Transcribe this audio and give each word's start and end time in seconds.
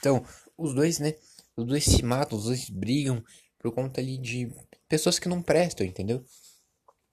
Então, 0.00 0.24
os 0.58 0.74
dois, 0.74 0.98
né? 0.98 1.14
Os 1.56 1.66
dois 1.66 1.84
se 1.84 2.02
matam, 2.02 2.38
os 2.38 2.44
dois 2.44 2.68
brigam 2.70 3.22
por 3.58 3.72
conta 3.72 4.00
ali 4.00 4.18
de 4.18 4.50
pessoas 4.88 5.18
que 5.18 5.28
não 5.28 5.42
prestam, 5.42 5.86
entendeu? 5.86 6.24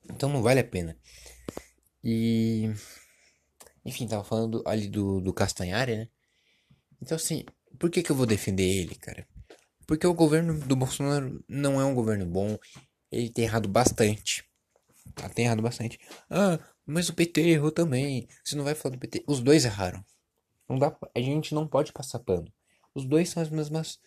Então 0.10 0.30
não 0.30 0.42
vale 0.42 0.62
a 0.62 0.64
pena. 0.64 0.98
E. 2.04 2.72
Enfim, 3.86 4.08
tava 4.08 4.24
falando 4.24 4.64
ali 4.66 4.88
do, 4.88 5.22
do 5.22 5.34
Castanhari, 5.34 5.98
né? 5.98 6.10
Então, 7.02 7.16
assim, 7.16 7.46
por 7.78 7.90
que, 7.90 8.02
que 8.02 8.12
eu 8.12 8.16
vou 8.16 8.26
defender 8.26 8.64
ele, 8.64 8.96
cara? 8.96 9.28
Porque 9.86 10.08
o 10.08 10.14
governo 10.14 10.60
do 10.60 10.76
Bolsonaro 10.76 11.44
não 11.48 11.80
é 11.80 11.86
um 11.86 11.94
governo 11.94 12.26
bom. 12.26 12.58
Ele 13.12 13.30
tem 13.30 13.46
errado 13.46 13.70
bastante. 13.70 14.44
Tá, 15.16 15.30
tem 15.30 15.46
errado 15.46 15.62
bastante. 15.62 16.00
Ah, 16.30 16.60
mas 16.86 17.08
o 17.10 17.14
PT 17.14 17.42
errou 17.42 17.72
também. 17.72 18.28
Você 18.44 18.56
não 18.56 18.64
vai 18.64 18.76
falar 18.76 18.96
do 18.96 19.00
PT. 19.00 19.24
Os 19.28 19.40
dois 19.40 19.64
erraram. 19.64 20.04
Não 20.68 20.78
dá, 20.78 20.96
a 21.16 21.20
gente 21.20 21.56
não 21.56 21.68
pode 21.68 21.94
passar 21.94 22.20
pano. 22.20 22.52
Os 22.98 23.06
dois 23.06 23.30
são 23.30 23.44
as 23.44 23.50
mesmas. 23.52 24.00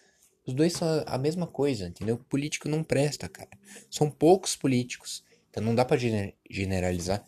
Os 0.45 0.53
dois 0.53 0.73
são 0.73 1.05
a 1.07 1.17
mesma 1.17 1.47
coisa, 1.47 1.87
entendeu? 1.87 2.19
Político 2.19 2.69
não 2.69 2.83
presta, 2.83 3.29
cara. 3.29 3.51
São 3.89 4.11
poucos 4.11 4.57
políticos. 4.57 5.23
Então 5.49 5.63
não 5.63 5.77
dá 5.77 5.85
pra 5.85 5.97
generalizar. 5.97 7.25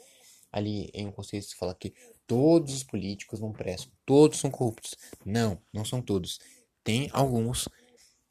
Ali 0.50 0.90
em 0.92 1.06
um 1.06 1.12
conceito 1.12 1.46
se 1.46 1.54
fala 1.54 1.72
que 1.72 1.94
todos 2.26 2.74
os 2.74 2.82
políticos 2.82 3.38
não 3.38 3.52
prestam. 3.52 3.92
Todos 4.04 4.40
são 4.40 4.50
corruptos. 4.50 4.96
Não, 5.24 5.56
não 5.72 5.84
são 5.84 6.02
todos. 6.02 6.40
Tem 6.82 7.08
alguns 7.12 7.68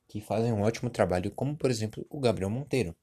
que 0.09 0.19
fazem 0.19 0.51
um 0.51 0.63
ótimo 0.63 0.89
trabalho, 0.89 1.31
como 1.31 1.55
por 1.55 1.71
exemplo 1.71 2.05
o 2.09 2.19
Gabriel 2.19 2.49
Monteiro. 2.49 2.93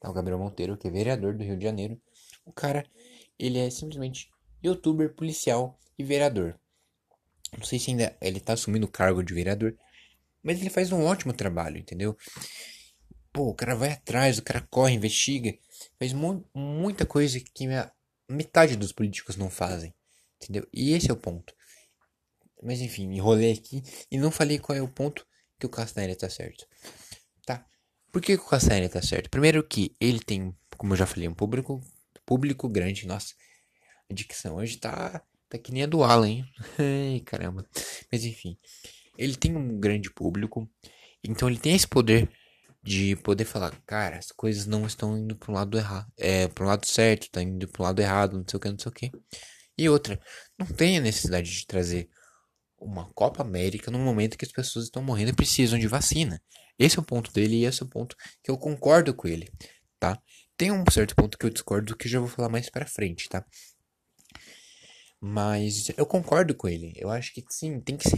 Tá, 0.00 0.08
o 0.08 0.14
Gabriel 0.14 0.38
Monteiro, 0.38 0.78
que 0.78 0.88
é 0.88 0.90
vereador 0.90 1.34
do 1.34 1.44
Rio 1.44 1.58
de 1.58 1.64
Janeiro. 1.64 2.00
O 2.42 2.52
cara, 2.52 2.86
ele 3.38 3.58
é 3.58 3.68
simplesmente 3.68 4.30
youtuber, 4.62 5.14
policial 5.14 5.78
e 5.98 6.02
vereador. 6.02 6.58
Não 7.56 7.64
sei 7.64 7.78
se 7.78 7.90
ainda 7.90 8.16
ele 8.20 8.40
tá 8.40 8.52
assumindo 8.52 8.86
o 8.86 8.90
cargo 8.90 9.22
de 9.22 9.34
vereador, 9.34 9.76
mas 10.42 10.60
ele 10.60 10.70
faz 10.70 10.92
um 10.92 11.04
ótimo 11.04 11.32
trabalho, 11.32 11.78
entendeu? 11.78 12.16
Pô, 13.32 13.48
o 13.48 13.54
cara 13.54 13.74
vai 13.74 13.92
atrás, 13.92 14.38
o 14.38 14.42
cara 14.42 14.60
corre, 14.70 14.94
investiga, 14.94 15.56
faz 15.98 16.12
mu 16.12 16.44
muita 16.54 17.04
coisa 17.04 17.40
que 17.40 17.66
metade 18.28 18.76
dos 18.76 18.92
políticos 18.92 19.36
não 19.36 19.50
fazem, 19.50 19.94
entendeu? 20.40 20.66
E 20.72 20.92
esse 20.92 21.10
é 21.10 21.12
o 21.12 21.16
ponto. 21.16 21.54
Mas 22.62 22.80
enfim, 22.80 23.06
me 23.06 23.16
enrolei 23.16 23.52
aqui 23.52 23.82
e 24.10 24.18
não 24.18 24.30
falei 24.30 24.58
qual 24.58 24.76
é 24.76 24.82
o 24.82 24.88
ponto 24.88 25.26
que 25.58 25.66
o 25.66 25.68
Castanheira 25.68 26.16
tá 26.16 26.30
certo. 26.30 26.66
Tá? 27.44 27.66
Por 28.12 28.22
que, 28.22 28.36
que 28.36 28.42
o 28.42 28.48
Castanheira 28.48 28.88
tá 28.88 29.02
certo? 29.02 29.28
Primeiro 29.30 29.66
que 29.66 29.94
ele 30.00 30.20
tem, 30.20 30.54
como 30.76 30.92
eu 30.92 30.96
já 30.96 31.06
falei, 31.06 31.28
um 31.28 31.34
público, 31.34 31.82
público 32.24 32.68
grande. 32.68 33.06
Nossa, 33.06 33.34
a 34.10 34.14
dicção 34.14 34.56
hoje 34.56 34.78
tá, 34.78 35.22
tá 35.54 35.58
que 35.58 35.72
nem 35.72 35.84
a 35.84 35.86
do 35.86 36.02
Alan, 36.02 36.28
hein? 36.28 36.44
Caramba. 37.24 37.66
Mas 38.10 38.24
enfim, 38.24 38.58
ele 39.16 39.36
tem 39.36 39.56
um 39.56 39.78
grande 39.78 40.10
público. 40.10 40.68
Então 41.22 41.48
ele 41.48 41.58
tem 41.58 41.74
esse 41.74 41.86
poder 41.86 42.28
de 42.82 43.16
poder 43.16 43.44
falar, 43.46 43.72
cara, 43.86 44.18
as 44.18 44.30
coisas 44.30 44.66
não 44.66 44.86
estão 44.86 45.16
indo 45.16 45.34
pro 45.36 45.52
lado 45.52 45.78
errado, 45.78 46.06
é, 46.18 46.48
pro 46.48 46.66
lado 46.66 46.86
certo, 46.86 47.30
tá 47.30 47.42
indo 47.42 47.66
pro 47.66 47.82
lado 47.82 48.00
errado, 48.00 48.36
não 48.36 48.44
sei 48.46 48.58
o 48.58 48.60
que, 48.60 48.68
não 48.68 48.78
sei 48.78 48.90
o 48.90 48.92
que. 48.92 49.12
E 49.78 49.88
outra, 49.88 50.20
não 50.58 50.66
tem 50.66 50.98
a 50.98 51.00
necessidade 51.00 51.50
de 51.50 51.66
trazer 51.66 52.10
uma 52.78 53.10
Copa 53.14 53.42
América 53.42 53.90
no 53.90 53.98
momento 53.98 54.36
que 54.36 54.44
as 54.44 54.52
pessoas 54.52 54.86
estão 54.86 55.02
morrendo 55.02 55.30
e 55.30 55.34
precisam 55.34 55.78
de 55.78 55.86
vacina. 55.88 56.42
Esse 56.78 56.98
é 56.98 57.00
o 57.00 57.04
ponto 57.04 57.32
dele 57.32 57.56
e 57.56 57.64
esse 57.64 57.82
é 57.82 57.86
o 57.86 57.88
ponto 57.88 58.14
que 58.42 58.50
eu 58.50 58.58
concordo 58.58 59.14
com 59.14 59.28
ele, 59.28 59.50
tá? 59.98 60.20
Tem 60.56 60.70
um 60.70 60.84
certo 60.90 61.16
ponto 61.16 61.38
que 61.38 61.46
eu 61.46 61.50
discordo 61.50 61.96
que 61.96 62.06
eu 62.06 62.10
já 62.10 62.20
vou 62.20 62.28
falar 62.28 62.50
mais 62.50 62.68
pra 62.68 62.86
frente, 62.86 63.28
tá? 63.28 63.44
Mas 65.26 65.90
eu 65.96 66.04
concordo 66.04 66.54
com 66.54 66.68
ele. 66.68 66.92
Eu 66.96 67.08
acho 67.08 67.32
que 67.32 67.42
sim, 67.48 67.80
tem 67.80 67.96
que 67.96 68.06
se, 68.06 68.16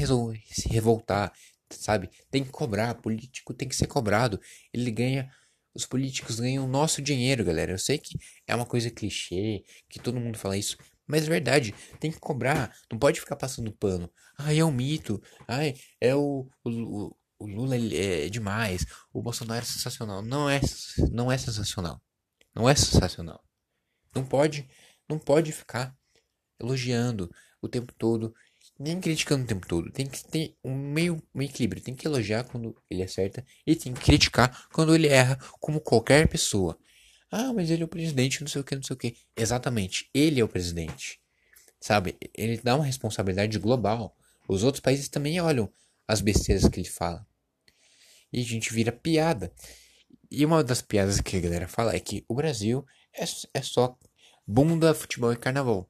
se 0.52 0.68
revoltar, 0.68 1.32
sabe? 1.70 2.10
Tem 2.32 2.42
que 2.42 2.50
cobrar. 2.50 2.96
Político 2.96 3.54
tem 3.54 3.68
que 3.68 3.76
ser 3.76 3.86
cobrado. 3.86 4.40
Ele 4.74 4.90
ganha. 4.90 5.30
Os 5.72 5.86
políticos 5.86 6.40
ganham 6.40 6.64
o 6.64 6.68
nosso 6.68 7.00
dinheiro, 7.00 7.44
galera. 7.44 7.70
Eu 7.70 7.78
sei 7.78 7.96
que 7.96 8.18
é 8.44 8.56
uma 8.56 8.66
coisa 8.66 8.90
clichê, 8.90 9.62
que 9.88 10.00
todo 10.00 10.18
mundo 10.18 10.36
fala 10.36 10.58
isso, 10.58 10.76
mas 11.06 11.22
é 11.22 11.28
verdade, 11.28 11.72
tem 12.00 12.10
que 12.10 12.18
cobrar, 12.18 12.74
não 12.90 12.98
pode 12.98 13.20
ficar 13.20 13.36
passando 13.36 13.70
pano. 13.70 14.10
Ai, 14.36 14.58
é 14.58 14.64
um 14.64 14.72
mito. 14.72 15.22
Ai, 15.46 15.74
é 16.00 16.12
o, 16.12 16.48
o, 16.64 17.16
o 17.38 17.46
Lula 17.46 17.76
é 17.76 18.28
demais. 18.28 18.84
O 19.12 19.22
Bolsonaro 19.22 19.62
é 19.62 19.64
sensacional. 19.64 20.22
Não 20.22 20.50
é, 20.50 20.60
não 21.12 21.30
é 21.30 21.38
sensacional. 21.38 22.02
Não 22.52 22.68
é 22.68 22.74
sensacional. 22.74 23.44
Não 24.12 24.24
pode, 24.24 24.68
não 25.08 25.20
pode 25.20 25.52
ficar 25.52 25.96
elogiando 26.60 27.30
o 27.60 27.68
tempo 27.68 27.92
todo, 27.94 28.34
nem 28.78 29.00
criticando 29.00 29.44
o 29.44 29.46
tempo 29.46 29.66
todo. 29.66 29.90
Tem 29.90 30.06
que 30.06 30.24
ter 30.24 30.56
um 30.62 30.74
meio, 30.74 31.22
um 31.34 31.42
equilíbrio. 31.42 31.82
Tem 31.82 31.94
que 31.94 32.06
elogiar 32.06 32.44
quando 32.44 32.76
ele 32.90 33.02
acerta 33.02 33.44
e 33.66 33.74
tem 33.74 33.92
que 33.92 34.00
criticar 34.00 34.68
quando 34.72 34.94
ele 34.94 35.08
erra, 35.08 35.38
como 35.60 35.80
qualquer 35.80 36.28
pessoa. 36.28 36.78
Ah, 37.30 37.52
mas 37.52 37.70
ele 37.70 37.82
é 37.82 37.84
o 37.84 37.88
presidente, 37.88 38.40
não 38.40 38.48
sei 38.48 38.60
o 38.60 38.64
que, 38.64 38.76
não 38.76 38.82
sei 38.82 38.94
o 38.94 38.98
que. 38.98 39.16
Exatamente, 39.36 40.08
ele 40.14 40.40
é 40.40 40.44
o 40.44 40.48
presidente. 40.48 41.20
Sabe? 41.80 42.16
Ele 42.34 42.58
dá 42.62 42.76
uma 42.76 42.84
responsabilidade 42.84 43.58
global. 43.58 44.16
Os 44.48 44.62
outros 44.62 44.80
países 44.80 45.08
também 45.08 45.40
olham 45.40 45.70
as 46.06 46.20
besteiras 46.20 46.68
que 46.68 46.80
ele 46.80 46.88
fala. 46.88 47.26
E 48.32 48.40
a 48.40 48.44
gente 48.44 48.72
vira 48.72 48.92
piada. 48.92 49.52
E 50.30 50.44
uma 50.44 50.62
das 50.62 50.82
piadas 50.82 51.20
que 51.20 51.36
a 51.36 51.40
galera 51.40 51.68
fala 51.68 51.94
é 51.94 52.00
que 52.00 52.24
o 52.28 52.34
Brasil 52.34 52.84
é, 53.14 53.24
é 53.54 53.62
só 53.62 53.98
bunda, 54.46 54.94
futebol 54.94 55.32
e 55.32 55.36
carnaval. 55.36 55.88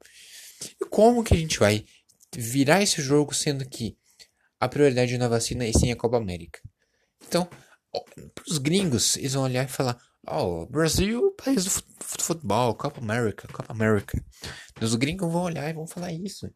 E 0.81 0.85
como 0.85 1.23
que 1.23 1.33
a 1.33 1.37
gente 1.37 1.59
vai 1.59 1.85
virar 2.35 2.81
esse 2.81 3.01
jogo 3.01 3.33
sendo 3.33 3.67
que 3.67 3.97
a 4.59 4.67
prioridade 4.67 5.17
na 5.17 5.27
vacina 5.27 5.65
é 5.65 5.71
sim 5.71 5.91
a 5.91 5.95
Copa 5.95 6.17
América? 6.17 6.59
Então, 7.27 7.47
os 8.47 8.57
gringos, 8.57 9.17
eles 9.17 9.33
vão 9.33 9.43
olhar 9.43 9.65
e 9.65 9.71
falar: 9.71 9.97
Oh, 10.25 10.65
Brasil, 10.65 11.31
país 11.31 11.63
do 11.63 11.69
futebol, 11.69 12.75
Copa 12.75 12.99
América, 12.99 13.47
Copa 13.47 13.71
América. 13.71 14.23
Os 14.81 14.95
gringos 14.95 15.31
vão 15.31 15.43
olhar 15.43 15.69
e 15.69 15.73
vão 15.73 15.87
falar 15.87 16.11
isso. 16.11 16.49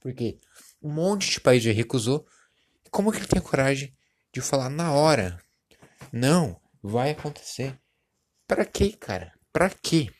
Porque 0.00 0.38
um 0.82 0.90
monte 0.92 1.30
de 1.30 1.40
país 1.40 1.62
já 1.62 1.72
recusou. 1.72 2.26
Como 2.90 3.12
que 3.12 3.18
ele 3.18 3.26
tem 3.26 3.40
coragem 3.40 3.94
de 4.32 4.40
falar 4.40 4.70
na 4.70 4.92
hora? 4.92 5.38
Não, 6.12 6.60
vai 6.82 7.10
acontecer. 7.10 7.78
Para 8.46 8.64
quê, 8.64 8.92
cara? 8.92 9.32
Para 9.52 9.70
quê? 9.70 10.10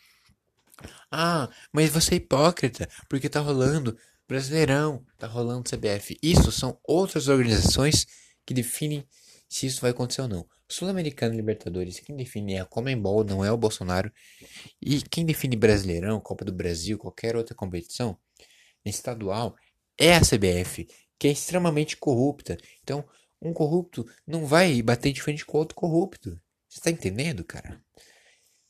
Ah, 1.11 1.49
mas 1.73 1.91
você 1.91 2.15
é 2.15 2.17
hipócrita, 2.19 2.89
porque 3.09 3.29
tá 3.29 3.41
rolando 3.41 3.97
Brasileirão, 4.29 5.05
tá 5.19 5.27
rolando 5.27 5.69
CBF. 5.69 6.17
Isso 6.23 6.53
são 6.53 6.79
outras 6.85 7.27
organizações 7.27 8.07
que 8.47 8.55
definem 8.55 9.05
se 9.49 9.67
isso 9.67 9.81
vai 9.81 9.91
acontecer 9.91 10.23
ou 10.23 10.29
não. 10.29 10.47
Sul-Americano 10.69 11.35
Libertadores, 11.35 11.99
quem 11.99 12.17
define 12.17 12.55
é 12.55 12.61
a 12.61 12.65
Comembol, 12.65 13.25
não 13.25 13.45
é 13.45 13.51
o 13.51 13.57
Bolsonaro. 13.57 14.13
E 14.81 15.03
quem 15.03 15.27
define 15.27 15.57
Brasileirão, 15.57 16.21
Copa 16.21 16.45
do 16.45 16.53
Brasil, 16.53 16.97
qualquer 16.97 17.35
outra 17.35 17.57
competição 17.57 18.17
estadual 18.85 19.57
é 19.99 20.15
a 20.15 20.21
CBF, 20.21 20.87
que 21.19 21.27
é 21.27 21.33
extremamente 21.33 21.97
corrupta. 21.97 22.57
Então, 22.85 23.05
um 23.43 23.53
corrupto 23.53 24.09
não 24.25 24.47
vai 24.47 24.81
bater 24.81 25.13
de 25.13 25.21
frente 25.21 25.45
com 25.45 25.59
outro 25.59 25.75
corrupto. 25.75 26.41
Você 26.69 26.81
tá 26.81 26.91
entendendo, 26.91 27.43
cara? 27.43 27.83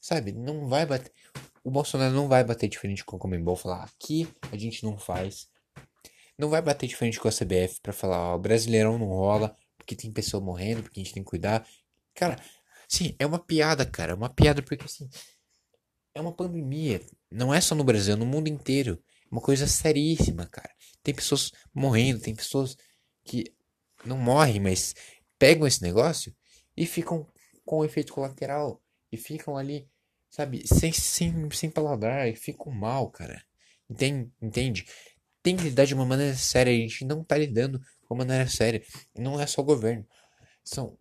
Sabe, 0.00 0.32
não 0.32 0.68
vai 0.68 0.86
bater. 0.86 1.12
O 1.62 1.70
Bolsonaro 1.70 2.14
não 2.14 2.26
vai 2.26 2.42
bater 2.42 2.68
de 2.68 2.78
frente 2.78 3.04
com 3.04 3.16
a 3.16 3.18
Comembol 3.18 3.54
falar 3.54 3.84
aqui 3.84 4.26
a 4.50 4.56
gente 4.56 4.82
não 4.82 4.98
faz. 4.98 5.48
Não 6.38 6.48
vai 6.48 6.62
bater 6.62 6.86
de 6.86 6.96
frente 6.96 7.20
com 7.20 7.28
a 7.28 7.32
CBF 7.32 7.80
para 7.82 7.92
falar, 7.92 8.32
ó, 8.32 8.36
o 8.36 8.38
Brasileirão 8.38 8.98
não 8.98 9.08
rola, 9.08 9.54
porque 9.76 9.94
tem 9.94 10.10
pessoa 10.10 10.42
morrendo, 10.42 10.82
porque 10.82 10.98
a 10.98 11.02
gente 11.02 11.12
tem 11.12 11.22
que 11.22 11.28
cuidar. 11.28 11.66
Cara, 12.14 12.42
sim, 12.88 13.14
é 13.18 13.26
uma 13.26 13.38
piada, 13.38 13.84
cara. 13.84 14.12
É 14.12 14.14
uma 14.14 14.30
piada 14.30 14.62
porque, 14.62 14.84
assim, 14.84 15.06
é 16.14 16.20
uma 16.20 16.32
pandemia. 16.32 17.04
Não 17.30 17.52
é 17.52 17.60
só 17.60 17.74
no 17.74 17.84
Brasil, 17.84 18.14
é 18.14 18.16
no 18.16 18.24
mundo 18.24 18.48
inteiro. 18.48 19.02
É 19.30 19.34
uma 19.34 19.40
coisa 19.42 19.66
seríssima, 19.66 20.46
cara. 20.46 20.70
Tem 21.02 21.14
pessoas 21.14 21.52
morrendo, 21.74 22.20
tem 22.20 22.34
pessoas 22.34 22.74
que 23.24 23.54
não 24.04 24.16
morrem, 24.16 24.60
mas 24.60 24.94
pegam 25.38 25.66
esse 25.66 25.82
negócio 25.82 26.34
e 26.76 26.86
ficam 26.86 27.26
com 27.64 27.84
efeito 27.84 28.12
colateral. 28.12 28.82
E 29.12 29.16
ficam 29.16 29.56
ali, 29.56 29.88
sabe, 30.30 30.66
sem, 30.66 30.92
sem, 30.92 31.50
sem 31.50 31.70
paladar, 31.70 32.28
e 32.28 32.36
ficam 32.36 32.72
mal, 32.72 33.10
cara. 33.10 33.42
Entende? 33.88 34.30
Entende? 34.40 34.86
Tem 35.42 35.56
que 35.56 35.64
lidar 35.64 35.84
de 35.84 35.94
uma 35.94 36.06
maneira 36.06 36.34
séria. 36.36 36.72
A 36.72 36.76
gente 36.76 37.04
não 37.04 37.24
tá 37.24 37.36
lidando 37.36 37.78
de 37.78 37.86
uma 38.08 38.18
maneira 38.18 38.48
séria. 38.48 38.82
Não 39.16 39.40
é 39.40 39.46
só 39.46 39.62
o 39.62 39.64
governo. 39.64 40.06
São 40.64 40.96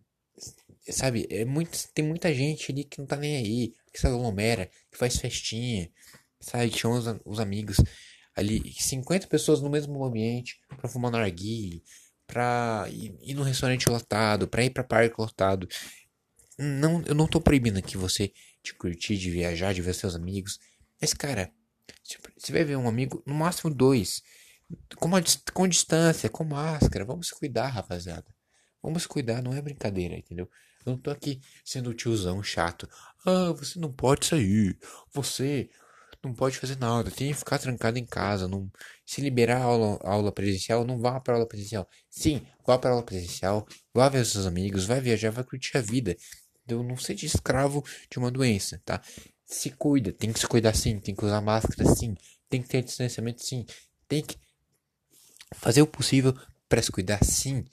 sabe, 0.88 1.26
é 1.30 1.44
muito, 1.44 1.88
tem 1.92 2.04
muita 2.04 2.32
gente 2.34 2.72
ali 2.72 2.84
que 2.84 2.98
não 2.98 3.06
tá 3.06 3.16
nem 3.16 3.36
aí, 3.36 3.74
que 3.92 4.00
se 4.00 4.06
aglomera, 4.06 4.66
que 4.90 4.98
faz 4.98 5.16
festinha, 5.16 5.90
sabe, 6.40 6.70
que 6.70 6.78
chama 6.78 6.96
os, 6.96 7.06
os 7.24 7.40
amigos 7.40 7.76
ali, 8.34 8.72
50 8.72 9.26
pessoas 9.26 9.60
no 9.60 9.70
mesmo 9.70 10.02
ambiente 10.04 10.60
pra 10.78 10.88
fumar 10.88 11.10
narguile, 11.10 11.82
pra 12.26 12.86
ir, 12.90 13.14
ir 13.22 13.34
no 13.34 13.42
restaurante 13.42 13.88
lotado, 13.88 14.48
pra 14.48 14.64
ir 14.64 14.70
pra 14.70 14.84
parque 14.84 15.14
lotado. 15.18 15.68
Não, 16.58 17.02
eu 17.06 17.14
não 17.14 17.26
tô 17.26 17.40
proibindo 17.40 17.78
aqui 17.78 17.96
você 17.96 18.32
de 18.62 18.74
curtir, 18.74 19.16
de 19.16 19.30
viajar, 19.30 19.72
de 19.72 19.82
ver 19.82 19.94
seus 19.94 20.14
amigos. 20.14 20.58
Mas, 21.00 21.14
cara, 21.14 21.52
você 22.36 22.52
vai 22.52 22.64
ver 22.64 22.76
um 22.76 22.88
amigo, 22.88 23.22
no 23.26 23.34
máximo 23.34 23.72
dois. 23.72 24.22
Com, 24.96 25.10
com 25.52 25.68
distância, 25.68 26.28
com 26.28 26.44
máscara. 26.44 27.04
Vamos 27.04 27.28
se 27.28 27.34
cuidar, 27.34 27.68
rapaziada. 27.68 28.26
Vamos 28.82 29.06
cuidar, 29.06 29.42
não 29.42 29.52
é 29.52 29.60
brincadeira, 29.60 30.14
entendeu? 30.14 30.48
Eu 30.86 30.92
não 30.92 30.98
tô 30.98 31.10
aqui 31.10 31.40
sendo 31.64 31.92
tiozão 31.92 32.42
chato. 32.42 32.88
Ah, 33.26 33.52
você 33.52 33.78
não 33.78 33.92
pode 33.92 34.26
sair. 34.26 34.78
Você 35.12 35.68
não 36.24 36.32
pode 36.32 36.56
fazer 36.58 36.78
nada. 36.78 37.10
Tem 37.10 37.28
que 37.28 37.38
ficar 37.38 37.58
trancado 37.58 37.98
em 37.98 38.06
casa. 38.06 38.48
Não... 38.48 38.70
Se 39.04 39.20
liberar 39.20 39.58
a 39.58 39.64
aula, 39.64 39.98
aula 40.02 40.32
presencial, 40.32 40.84
não 40.84 40.98
vá 40.98 41.20
para 41.20 41.34
aula 41.34 41.46
presencial. 41.46 41.88
Sim, 42.08 42.46
vá 42.66 42.78
para 42.78 42.90
aula 42.90 43.02
presencial. 43.02 43.66
Vá 43.92 44.08
ver 44.08 44.24
seus 44.24 44.46
amigos. 44.46 44.86
Vai 44.86 45.00
viajar, 45.00 45.30
vai 45.30 45.44
curtir 45.44 45.76
a 45.76 45.82
vida. 45.82 46.16
Então 46.70 46.82
não 46.82 46.96
seja 46.96 47.26
escravo 47.26 47.84
de 48.10 48.18
uma 48.18 48.30
doença, 48.30 48.80
tá? 48.84 49.02
Se 49.44 49.70
cuida. 49.70 50.12
Tem 50.12 50.32
que 50.32 50.38
se 50.38 50.46
cuidar 50.46 50.74
sim. 50.74 50.98
Tem 50.98 51.14
que 51.14 51.24
usar 51.24 51.40
máscara 51.40 51.94
sim. 51.94 52.14
Tem 52.48 52.62
que 52.62 52.68
ter 52.68 52.82
distanciamento 52.82 53.44
sim. 53.44 53.66
Tem 54.06 54.22
que 54.22 54.36
fazer 55.54 55.82
o 55.82 55.86
possível 55.86 56.34
para 56.68 56.80
se 56.80 56.92
cuidar 56.92 57.24
sim. 57.24 57.64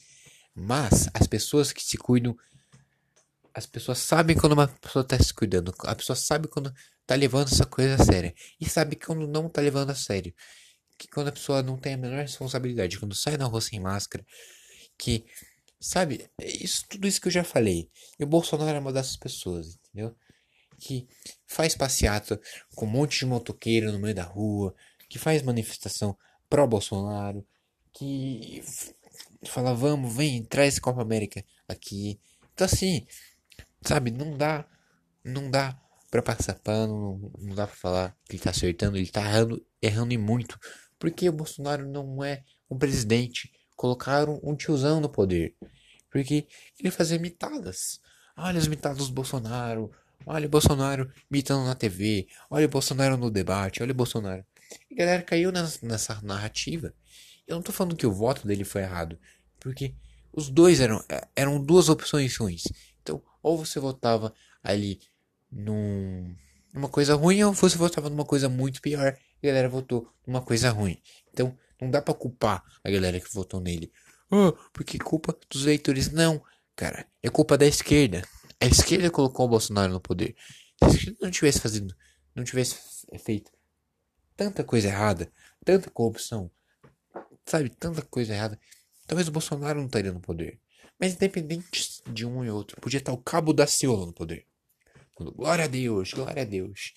Mas 0.56 1.08
as 1.14 1.28
pessoas 1.28 1.72
que 1.72 1.84
se 1.84 1.98
cuidam 1.98 2.36
as 3.58 3.66
pessoas 3.66 3.98
sabem 3.98 4.38
quando 4.38 4.54
uma 4.54 4.68
pessoa 4.68 5.02
está 5.02 5.18
se 5.18 5.34
cuidando. 5.34 5.74
A 5.80 5.96
pessoa 5.96 6.16
sabe 6.16 6.48
quando 6.48 6.72
está 7.02 7.16
levando 7.16 7.48
essa 7.52 7.66
coisa 7.66 7.96
a 7.96 8.06
sério. 8.06 8.32
E 8.62 8.70
sabe 8.70 8.96
quando 8.96 9.28
não 9.28 9.48
está 9.48 9.62
levando 9.62 9.90
a 9.90 9.96
sério. 9.96 10.32
Que 10.96 11.08
quando 11.08 11.30
a 11.30 11.32
pessoa 11.32 11.64
não 11.64 11.76
tem 11.76 11.96
a 11.96 11.98
menor 11.98 12.22
responsabilidade. 12.22 13.00
Quando 13.00 13.16
sai 13.16 13.36
na 13.36 13.46
rua 13.46 13.60
sem 13.60 13.80
máscara. 13.80 14.24
Que, 14.96 15.26
sabe, 15.80 16.30
isso, 16.42 16.86
tudo 16.90 17.08
isso 17.08 17.22
que 17.22 17.28
eu 17.28 17.32
já 17.32 17.44
falei. 17.44 17.90
E 18.20 18.24
o 18.24 18.28
Bolsonaro 18.28 18.76
é 18.78 18.80
uma 18.80 18.94
dessas 18.94 19.18
pessoas, 19.18 19.76
entendeu? 19.76 20.16
Que 20.80 21.08
faz 21.46 21.76
passeata 21.76 22.40
com 22.76 22.86
um 22.86 22.90
monte 22.90 23.20
de 23.20 23.26
motoqueiro 23.26 23.92
no 23.92 24.00
meio 24.00 24.16
da 24.16 24.24
rua. 24.24 24.76
Que 25.10 25.18
faz 25.18 25.42
manifestação 25.42 26.18
pró-Bolsonaro. 26.50 27.46
Que 27.94 28.62
fala, 29.46 29.74
vamos, 29.74 30.16
vem, 30.16 30.44
traz 30.44 30.80
Copa 30.80 31.02
América 31.02 31.44
aqui. 31.68 32.20
Então 32.54 32.66
assim, 32.66 33.06
Sabe, 33.86 34.12
não 34.12 34.38
dá. 34.38 34.66
Não 35.24 35.50
dá 35.50 35.80
pra 36.10 36.22
passar 36.22 36.56
pano, 36.60 37.32
não, 37.38 37.56
dá 37.56 37.68
pra 37.68 37.76
falar 37.76 38.18
que 38.26 38.36
ele 38.36 38.44
tá 38.44 38.50
acertando, 38.50 38.98
ele 38.98 39.10
tá 39.10 39.22
errando, 39.22 39.66
errando 39.82 40.14
e 40.14 40.18
muito. 40.18 40.58
Porque 40.98 41.28
o 41.28 41.34
Bolsonaro 41.34 41.86
não 41.88 42.24
é 42.24 42.44
um 42.70 42.78
presidente. 42.78 43.52
Colocaram 43.78 44.42
um 44.44 44.56
tiozão 44.56 45.00
no 45.00 45.08
poder. 45.08 45.56
Porque 46.12 46.48
ele 46.80 46.92
fazia 46.92 47.18
mitadas. 47.18 48.02
Olha 48.36 48.58
as 48.58 48.68
mitadas 48.68 49.08
do 49.08 49.14
Bolsonaro. 49.14 49.92
Olha 50.26 50.48
o 50.48 50.50
Bolsonaro 50.50 51.10
imitando 51.32 51.66
na 51.66 51.76
TV. 51.76 52.28
Olha 52.50 52.66
o 52.66 52.70
Bolsonaro 52.70 53.16
no 53.16 53.32
debate. 53.32 53.82
Olha 53.82 53.92
o 53.92 53.96
Bolsonaro. 53.96 54.44
E 54.92 54.96
a 54.96 54.98
galera 54.98 55.22
caiu 55.22 55.52
nessa, 55.52 55.86
nessa 55.86 56.20
narrativa. 56.22 56.94
Eu 57.48 57.56
não 57.56 57.62
tô 57.62 57.72
falando 57.72 57.96
que 57.96 58.06
o 58.06 58.12
voto 58.12 58.46
dele 58.46 58.66
foi 58.66 58.82
errado. 58.82 59.18
Porque 59.60 59.94
os 60.34 60.50
dois 60.50 60.82
eram, 60.82 61.04
eram 61.36 61.64
duas 61.64 61.88
opções 61.88 62.36
ruins. 62.36 62.64
Então, 63.02 63.22
ou 63.42 63.58
você 63.58 63.80
votava 63.80 64.34
ali 64.64 65.00
num, 65.52 66.36
numa 66.74 66.90
coisa 66.90 67.16
ruim, 67.16 67.44
ou 67.44 67.54
você 67.54 67.78
votava 67.78 68.10
numa 68.10 68.26
coisa 68.26 68.50
muito 68.50 68.82
pior 68.82 69.18
e 69.42 69.48
a 69.48 69.52
galera 69.52 69.70
votou 69.70 70.12
numa 70.26 70.42
coisa 70.42 70.70
ruim. 70.72 71.02
Então, 71.32 71.58
não 71.80 71.90
dá 71.90 72.02
para 72.02 72.14
culpar 72.14 72.64
a 72.84 72.90
galera 72.90 73.20
que 73.20 73.34
votou 73.34 73.60
nele. 73.60 73.92
Oh, 74.30 74.52
porque 74.74 74.98
culpa 74.98 75.38
dos 75.50 75.64
eleitores. 75.64 76.12
Não, 76.12 76.44
cara, 76.76 77.08
é 77.24 77.30
culpa 77.30 77.58
da 77.58 77.66
esquerda. 77.66 78.24
A 78.60 78.66
esquerda 78.66 79.10
colocou 79.10 79.46
o 79.46 79.50
Bolsonaro 79.50 79.94
no 79.94 80.02
poder. 80.02 80.36
Se 80.80 80.86
a 80.86 80.88
esquerda 80.88 81.18
não 81.22 81.32
tivesse 81.32 81.60
fazendo, 81.60 81.96
não 82.36 82.44
tivesse 82.44 82.76
feito 83.24 83.52
tanta 84.36 84.64
coisa 84.64 84.88
errada, 84.88 85.32
tanta 85.66 85.90
corrupção, 85.90 86.52
sabe, 87.46 87.70
tanta 87.70 88.04
coisa 88.04 88.34
errada, 88.34 88.60
talvez 89.08 89.28
o 89.28 89.32
Bolsonaro 89.32 89.80
não 89.80 89.88
estaria 89.88 90.12
no 90.12 90.20
poder. 90.20 90.60
Mas 91.00 91.14
independente 91.14 92.02
de 92.08 92.26
um 92.26 92.46
e 92.46 92.50
outro, 92.50 92.80
podia 92.80 93.00
estar 93.00 93.12
o 93.12 93.18
cabo 93.18 93.54
da 93.54 93.66
Ciolo 93.66 94.06
no 94.06 94.14
poder. 94.14 94.46
Glória 95.16 95.66
a 95.66 95.68
Deus, 95.68 96.14
glória 96.14 96.44
a 96.44 96.46
Deus. 96.46 96.94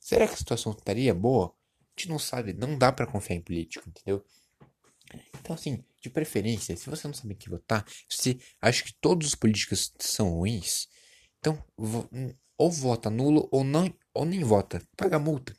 Será 0.00 0.26
que 0.26 0.34
a 0.34 0.36
situação 0.36 0.72
estaria 0.72 1.14
boa? 1.14 1.54
Gente 2.00 2.08
não 2.08 2.18
sabe, 2.18 2.52
não 2.52 2.78
dá 2.78 2.90
para 2.90 3.06
confiar 3.06 3.36
em 3.36 3.42
político, 3.42 3.88
entendeu? 3.88 4.24
Então, 5.40 5.54
assim, 5.54 5.84
de 6.00 6.08
preferência, 6.08 6.76
se 6.76 6.88
você 6.88 7.06
não 7.06 7.14
sabe 7.14 7.34
que 7.34 7.50
votar, 7.50 7.84
se 8.08 8.16
você 8.16 8.38
acha 8.60 8.84
que 8.84 8.94
todos 9.00 9.28
os 9.28 9.34
políticos 9.34 9.92
são 9.98 10.30
ruins, 10.30 10.88
então, 11.38 11.62
ou 12.56 12.70
vota 12.70 13.10
nulo 13.10 13.48
ou, 13.50 13.64
não, 13.64 13.92
ou 14.14 14.24
nem 14.24 14.42
vota, 14.44 14.82
paga 14.96 15.18
multa. 15.18 15.54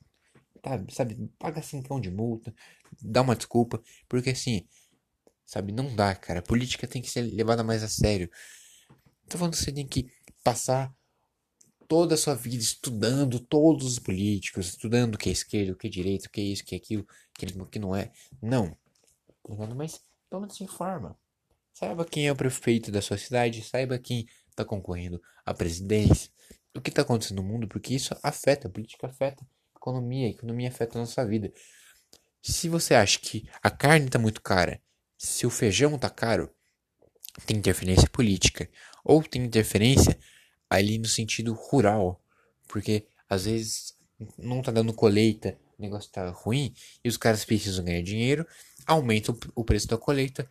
Tá, 0.61 0.83
sabe, 0.89 1.29
paga 1.37 1.61
cincão 1.61 1.99
de 1.99 2.09
multa, 2.09 2.53
dá 3.01 3.21
uma 3.21 3.35
desculpa, 3.35 3.81
porque 4.07 4.29
assim, 4.29 4.65
Sabe? 5.51 5.73
Não 5.73 5.93
dá, 5.93 6.15
cara. 6.15 6.39
A 6.39 6.41
política 6.41 6.87
tem 6.87 7.01
que 7.01 7.09
ser 7.09 7.23
levada 7.23 7.61
mais 7.61 7.83
a 7.83 7.89
sério. 7.89 8.31
Que 9.29 9.35
você 9.35 9.69
tem 9.69 9.85
que 9.85 10.09
passar 10.41 10.95
toda 11.91 12.15
a 12.15 12.17
sua 12.17 12.35
vida 12.35 12.63
estudando 12.63 13.37
todos 13.37 13.85
os 13.85 13.99
políticos, 13.99 14.69
estudando 14.69 15.15
o 15.15 15.17
que 15.17 15.27
é 15.27 15.33
esquerda, 15.33 15.73
o 15.73 15.75
que 15.75 15.87
é 15.87 15.89
direita, 15.89 16.29
o 16.29 16.31
que 16.31 16.39
é 16.39 16.43
isso, 16.45 16.63
o 16.63 16.65
que 16.65 16.73
é 16.73 16.77
aquilo, 16.77 17.05
o 17.59 17.65
que 17.65 17.79
não 17.79 17.93
é. 17.93 18.13
Não. 18.41 18.77
Mas 19.75 20.01
pelo 20.29 20.39
menos 20.39 20.55
se 20.55 20.63
informa. 20.63 21.19
Saiba 21.73 22.05
quem 22.05 22.29
é 22.29 22.31
o 22.31 22.35
prefeito 22.35 22.93
da 22.93 23.01
sua 23.01 23.17
cidade, 23.17 23.61
saiba 23.61 23.99
quem 23.99 24.25
está 24.49 24.63
concorrendo 24.63 25.21
à 25.45 25.53
presidência, 25.53 26.31
o 26.73 26.79
que 26.79 26.91
está 26.91 27.01
acontecendo 27.01 27.41
no 27.41 27.47
mundo, 27.49 27.67
porque 27.67 27.93
isso 27.93 28.15
afeta, 28.23 28.69
a 28.69 28.71
política 28.71 29.07
afeta 29.07 29.45
a 29.75 29.77
economia, 29.77 30.27
a 30.27 30.31
economia 30.31 30.69
afeta 30.69 30.97
a 30.97 31.01
nossa 31.01 31.25
vida. 31.25 31.51
Se 32.41 32.69
você 32.69 32.95
acha 32.95 33.19
que 33.19 33.49
a 33.61 33.69
carne 33.69 34.05
está 34.05 34.17
muito 34.17 34.41
cara 34.41 34.81
se 35.17 35.45
o 35.45 35.49
feijão 35.49 35.99
tá 35.99 36.09
caro, 36.09 36.49
tem 37.45 37.57
interferência 37.57 38.09
política. 38.09 38.69
Ou 39.03 39.21
tem 39.21 39.43
interferência 39.43 40.17
ali 40.71 40.97
no 40.97 41.07
sentido 41.07 41.53
rural. 41.53 42.19
Porque 42.65 43.05
às 43.29 43.43
vezes 43.43 43.93
não 44.37 44.61
tá 44.61 44.71
dando 44.71 44.93
colheita, 44.93 45.57
o 45.77 45.81
negócio 45.81 46.09
tá 46.09 46.29
ruim 46.29 46.73
e 47.03 47.09
os 47.09 47.17
caras 47.17 47.43
precisam 47.43 47.83
ganhar 47.83 48.01
dinheiro, 48.01 48.47
aumentam 48.87 49.37
o 49.53 49.65
preço 49.65 49.87
da 49.87 49.97
colheita, 49.97 50.49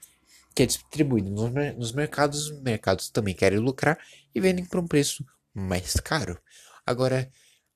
que 0.54 0.62
é 0.62 0.66
distribuído 0.66 1.30
nos, 1.30 1.50
nos 1.76 1.92
mercados, 1.92 2.50
os 2.50 2.60
mercados 2.60 3.08
também 3.08 3.34
querem 3.34 3.58
lucrar 3.58 3.98
e 4.34 4.40
vendem 4.40 4.64
por 4.64 4.78
um 4.78 4.86
preço 4.86 5.24
mais 5.54 5.94
caro. 5.94 6.38
Agora, 6.84 7.30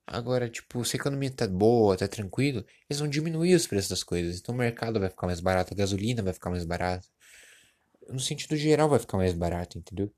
agora 0.07 0.51
tipo, 0.51 0.85
se 0.85 0.97
a 0.97 1.01
economia 1.01 1.31
tá 1.31 1.47
boa, 1.47 1.97
tá 1.97 2.07
tranquilo, 2.07 2.65
eles 2.91 2.99
vão 2.99 3.09
diminuir 3.09 3.55
os 3.55 3.67
preços 3.67 3.89
das 3.89 4.03
coisas. 4.03 4.39
Então 4.39 4.55
o 4.55 4.59
mercado 4.59 5.01
vai 5.01 5.09
ficar 5.09 5.27
mais 5.27 5.41
barato, 5.41 5.73
a 5.73 5.77
gasolina 5.77 6.23
vai 6.23 6.35
ficar 6.35 6.51
mais 6.51 6.65
barata. 6.65 7.07
No 8.09 8.21
sentido 8.21 8.55
geral 8.57 8.89
vai 8.89 8.99
ficar 8.99 9.17
mais 9.17 9.33
barato, 9.33 9.79
entendeu? 9.79 10.13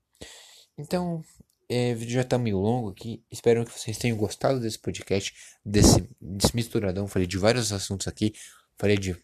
Então, 0.77 1.23
é, 1.69 1.93
o 1.93 1.97
vídeo 1.97 2.13
já 2.13 2.23
tá 2.23 2.37
meio 2.37 2.57
longo 2.57 2.89
aqui. 2.89 3.23
Espero 3.29 3.65
que 3.65 3.77
vocês 3.77 3.97
tenham 3.97 4.17
gostado 4.17 4.59
desse 4.59 4.79
podcast, 4.79 5.33
desse, 5.65 6.07
desse 6.19 6.55
misturadão. 6.55 7.07
Falei 7.07 7.27
de 7.27 7.37
vários 7.37 7.71
assuntos 7.73 8.07
aqui. 8.07 8.33
Falei 8.77 8.97
de, 8.97 9.17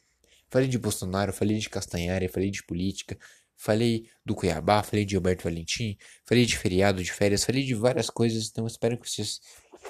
falei 0.49 0.67
de 0.67 0.77
Bolsonaro, 0.77 1.31
falei 1.31 1.57
de 1.57 1.69
Castanhari, 1.69 2.27
falei 2.27 2.51
de 2.51 2.63
política. 2.63 3.17
Falei 3.55 4.09
do 4.25 4.35
Cuiabá, 4.35 4.83
falei 4.83 5.05
de 5.05 5.15
Alberto 5.15 5.43
Valentim, 5.43 5.97
falei 6.25 6.45
de 6.45 6.57
feriado, 6.57 7.01
de 7.01 7.13
férias, 7.13 7.45
falei 7.45 7.63
de 7.63 7.73
várias 7.73 8.09
coisas. 8.09 8.49
Então 8.49 8.67
espero 8.67 8.97
que 8.97 9.09
vocês 9.09 9.39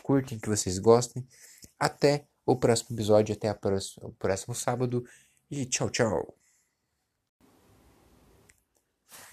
curtem, 0.03 0.37
que 0.37 0.49
vocês 0.49 0.77
gostem. 0.77 1.25
Até 1.79 2.27
o 2.45 2.55
próximo 2.55 2.95
episódio, 2.95 3.33
até 3.33 3.51
próxima, 3.53 4.07
o 4.07 4.11
próximo 4.11 4.53
sábado. 4.53 5.03
E 5.49 5.65
tchau, 5.65 5.89
tchau. 5.89 6.37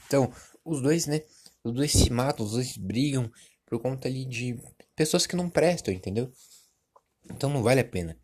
Então, 0.06 0.32
os 0.64 0.80
dois, 0.80 1.06
né? 1.06 1.22
Os 1.62 1.73
dois 1.73 1.93
se 1.93 2.11
matam, 2.11 2.45
os 2.45 2.52
dois 2.52 2.76
brigam 2.76 3.31
por 3.67 3.81
conta 3.81 4.09
ali 4.09 4.25
de 4.25 4.59
pessoas 4.97 5.26
que 5.26 5.37
não 5.37 5.49
prestam, 5.49 5.93
entendeu? 5.93 6.33
Então 7.31 7.50
não 7.50 7.62
vale 7.62 7.81
a 7.81 7.85
pena. 7.85 8.17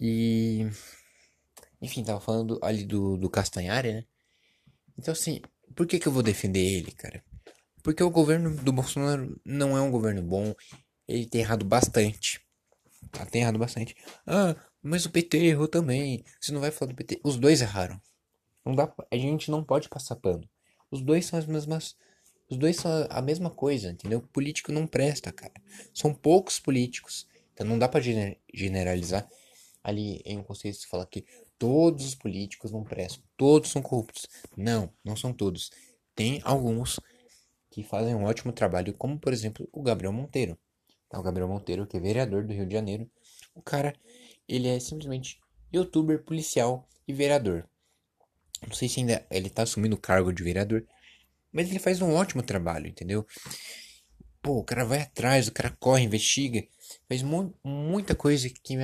E. 0.00 0.66
Enfim, 1.80 2.04
tava 2.04 2.20
falando 2.20 2.58
ali 2.62 2.84
do, 2.84 3.16
do 3.16 3.30
Castanhari, 3.30 3.92
né? 3.92 4.04
Então, 4.98 5.12
assim, 5.12 5.40
por 5.74 5.86
que, 5.86 5.98
que 5.98 6.08
eu 6.08 6.12
vou 6.12 6.22
defender 6.22 6.60
ele, 6.60 6.92
cara? 6.92 7.22
Porque 7.82 8.02
o 8.02 8.10
governo 8.10 8.54
do 8.56 8.72
Bolsonaro 8.72 9.40
não 9.44 9.76
é 9.76 9.80
um 9.80 9.90
governo 9.90 10.22
bom. 10.22 10.54
Ele 11.06 11.26
tem 11.26 11.42
errado 11.42 11.64
bastante. 11.64 12.40
Tá, 13.12 13.24
tem 13.26 13.42
errado 13.42 13.58
bastante. 13.58 13.94
Ah, 14.26 14.56
mas 14.82 15.04
o 15.04 15.10
PT 15.10 15.38
errou 15.38 15.68
também. 15.68 16.24
Você 16.40 16.52
não 16.52 16.60
vai 16.60 16.70
falar 16.70 16.90
do 16.90 16.96
PT. 16.96 17.20
Os 17.22 17.36
dois 17.36 17.60
erraram. 17.60 18.00
Não 18.64 18.74
dá, 18.74 18.92
a 19.10 19.16
gente 19.16 19.50
não 19.50 19.62
pode 19.62 19.88
passar 19.88 20.16
pano. 20.16 20.48
Os 20.90 21.00
dois 21.00 21.26
são 21.26 21.38
as 21.38 21.46
mesmas. 21.46 21.96
Os 22.48 22.56
dois 22.56 22.76
são 22.76 23.06
a 23.10 23.20
mesma 23.20 23.50
coisa, 23.50 23.90
entendeu? 23.90 24.20
Político 24.20 24.70
não 24.70 24.86
presta, 24.86 25.32
cara. 25.32 25.54
São 25.92 26.14
poucos 26.14 26.58
políticos. 26.60 27.26
Então 27.52 27.66
não 27.66 27.78
dá 27.78 27.88
pra 27.88 28.00
generalizar. 28.00 29.28
Ali 29.82 30.20
em 30.24 30.38
um 30.38 30.42
conceito 30.42 30.78
se 30.78 30.86
fala 30.86 31.06
que 31.06 31.24
todos 31.58 32.04
os 32.06 32.14
políticos 32.14 32.70
não 32.70 32.84
prestam. 32.84 33.22
Todos 33.36 33.70
são 33.70 33.82
corruptos. 33.82 34.26
Não, 34.56 34.92
não 35.04 35.16
são 35.16 35.32
todos. 35.32 35.70
Tem 36.14 36.40
alguns 36.44 37.00
que 37.70 37.82
fazem 37.82 38.14
um 38.14 38.24
ótimo 38.24 38.52
trabalho, 38.52 38.94
como 38.94 39.18
por 39.18 39.32
exemplo 39.32 39.68
o 39.72 39.82
Gabriel 39.82 40.12
Monteiro. 40.12 40.58
Tá, 41.08 41.18
o 41.18 41.22
Gabriel 41.22 41.48
Monteiro, 41.48 41.86
que 41.86 41.96
é 41.96 42.00
vereador 42.00 42.44
do 42.44 42.52
Rio 42.52 42.66
de 42.66 42.74
Janeiro. 42.74 43.10
O 43.54 43.62
cara, 43.62 43.94
ele 44.48 44.68
é 44.68 44.78
simplesmente 44.80 45.40
youtuber, 45.72 46.24
policial 46.24 46.88
e 47.06 47.12
vereador. 47.12 47.68
Não 48.66 48.74
sei 48.74 48.88
se 48.88 49.00
ainda 49.00 49.24
ele 49.30 49.50
tá 49.50 49.62
assumindo 49.62 49.94
o 49.94 50.00
cargo 50.00 50.32
de 50.32 50.42
vereador, 50.42 50.86
Mas 51.56 51.70
ele 51.70 51.78
faz 51.78 52.02
um 52.02 52.12
ótimo 52.12 52.42
trabalho, 52.42 52.86
entendeu? 52.86 53.26
Pô, 54.42 54.58
o 54.58 54.64
cara 54.64 54.84
vai 54.84 55.00
atrás, 55.00 55.48
o 55.48 55.52
cara 55.52 55.74
corre, 55.80 56.02
investiga. 56.02 56.62
Faz 57.08 57.22
mu 57.22 57.58
muita 57.64 58.14
coisa 58.14 58.50
que 58.50 58.76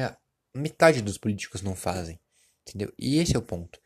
metade 0.55 1.03
dos 1.03 1.19
políticos 1.19 1.61
não 1.61 1.77
fazem. 1.77 2.19
Entendeu? 2.67 2.91
E 2.99 3.19
esse 3.19 3.37
é 3.37 3.39
o 3.39 3.43
ponto. 3.43 3.79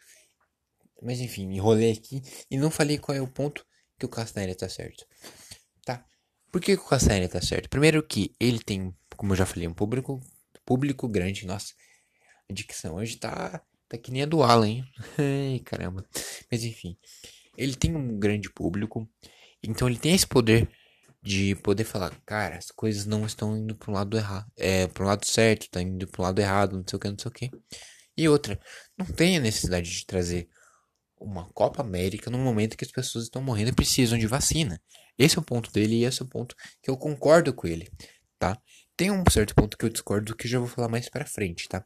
Mas 1.02 1.19
enfim, 1.19 1.49
me 1.49 1.57
enrolei 1.57 1.90
aqui 1.90 2.23
e 2.49 2.57
não 2.57 2.71
falei 2.71 2.97
qual 2.97 3.19
é 3.19 3.21
o 3.21 3.26
ponto 3.26 3.66
que 3.99 4.07
o 4.07 4.09
Castanheira 4.09 4.55
tá 4.55 4.69
certo. 4.69 5.05
Tá? 5.85 6.07
Por 6.52 6.61
que, 6.61 6.76
que 6.76 6.83
o 6.83 6.88
Castanheira 6.88 7.28
tá 7.28 7.43
certo? 7.43 7.69
Primeiro 7.69 8.00
que 8.05 8.37
ele 8.38 8.61
tem, 8.61 8.95
como 9.16 9.33
eu 9.33 9.37
já 9.37 9.45
falei, 9.45 9.66
um 9.66 9.75
público, 9.75 10.21
público 10.64 11.09
grande. 11.09 11.45
Nossa, 11.45 11.75
a 12.49 12.52
dicção 12.52 12.95
hoje 12.95 13.16
tá, 13.16 13.61
tá 13.88 13.99
que 13.99 14.12
nem 14.12 14.23
a 14.23 14.26
do 14.26 14.45
Alan, 14.45 14.69
hein? 14.69 14.85
Ai, 15.19 15.59
caramba. 15.64 16.09
Mas 16.49 16.62
enfim, 16.62 16.97
ele 17.57 17.75
tem 17.75 17.95
um 17.95 18.19
grande 18.19 18.51
público. 18.51 19.09
Então 19.63 19.89
ele 19.89 19.99
tem 19.99 20.15
esse 20.15 20.27
poder 20.27 20.69
de 21.23 21.57
poder 21.57 21.85
falar, 21.85 22.13
cara, 22.25 22.57
as 22.57 22.71
coisas 22.71 23.05
não 23.05 23.27
estão 23.27 23.57
indo 23.57 23.75
para 23.75 23.91
um 23.91 23.95
lado 23.95 24.17
errado, 24.17 24.47
é, 24.57 24.87
para 24.87 25.05
um 25.05 25.09
lado 25.09 25.27
certo, 25.27 25.69
tá 25.69 25.83
indo 25.83 26.07
para 26.07 26.23
um 26.23 26.25
lado 26.25 26.39
errado, 26.39 26.77
não 26.77 26.85
sei 26.89 26.97
o 26.97 27.01
que, 27.01 27.09
não 27.09 27.19
sei 27.19 27.29
o 27.29 27.33
que. 27.33 27.51
E 28.17 28.29
outra, 28.29 28.61
não 28.97 29.07
tem 29.07 29.37
a 29.37 29.41
necessidade 29.41 29.91
de 29.91 30.07
trazer 30.07 30.49
uma 31.19 31.51
Copa 31.53 31.83
América 31.83 32.31
no 32.31 32.39
momento 32.39 32.77
que 32.77 32.85
as 32.85 32.93
pessoas 32.93 33.25
estão 33.25 33.43
morrendo 33.43 33.71
e 33.71 33.75
precisam 33.75 34.19
de 34.19 34.27
vacina. 34.27 34.81
Esse 35.19 35.37
é 35.37 35.41
o 35.41 35.45
ponto 35.45 35.73
dele 35.73 35.97
e 35.97 36.05
esse 36.05 36.23
é 36.23 36.25
o 36.25 36.29
ponto 36.29 36.55
que 36.83 36.91
eu 36.91 36.97
concordo 36.97 37.53
com 37.53 37.67
ele, 37.67 37.91
tá? 38.39 38.57
Tem 38.97 39.11
um 39.11 39.25
certo 39.31 39.55
ponto 39.55 39.77
que 39.77 39.85
eu 39.85 39.91
discordo 39.91 40.37
que 40.37 40.47
eu 40.47 40.51
já 40.51 40.59
vou 40.59 40.69
falar 40.69 40.89
mais 40.89 41.09
para 41.09 41.27
frente, 41.27 41.69
tá? 41.69 41.85